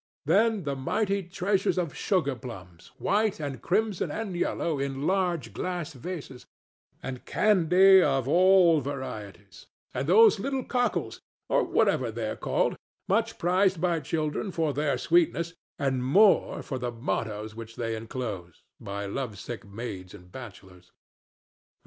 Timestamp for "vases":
5.93-6.47